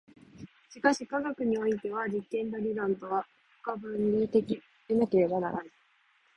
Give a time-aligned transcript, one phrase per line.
[0.71, 3.21] しかし科学においては実験と理論とは
[3.61, 5.69] 不可分離的でなければならない。